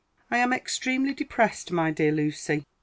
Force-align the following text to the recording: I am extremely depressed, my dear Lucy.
I 0.31 0.39
am 0.39 0.51
extremely 0.51 1.13
depressed, 1.13 1.71
my 1.71 1.91
dear 1.91 2.11
Lucy. 2.11 2.65